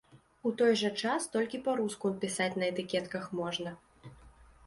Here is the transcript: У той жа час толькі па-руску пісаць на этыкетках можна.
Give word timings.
У 0.51 0.53
той 0.61 0.71
жа 0.81 0.89
час 1.01 1.27
толькі 1.35 1.59
па-руску 1.67 2.11
пісаць 2.25 2.49
на 2.63 2.67
этыкетках 2.71 3.27
можна. 3.41 3.77